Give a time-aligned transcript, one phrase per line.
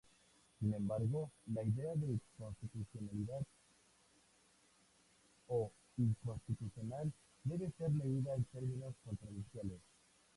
[0.59, 3.43] Sin embargo la idea de constitucionalidad
[5.47, 9.79] o inconstitucional debe ser leída en terminos controversiales.